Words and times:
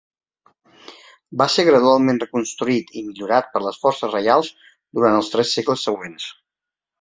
Va 1.41 1.45
ser 1.55 1.65
gradualment 1.67 2.19
reconstruït 2.23 2.89
i 3.01 3.03
millorat 3.11 3.51
per 3.53 3.61
les 3.67 3.77
forces 3.85 4.15
reials 4.17 4.51
durant 5.01 5.19
els 5.21 5.31
tres 5.37 5.55
segles 5.59 5.87
següents. 5.91 6.27